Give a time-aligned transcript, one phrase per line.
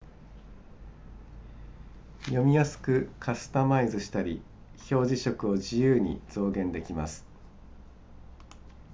[2.23, 4.41] 読みやすくカスタマイズしたり
[4.89, 7.23] 表示色を自由に増減できます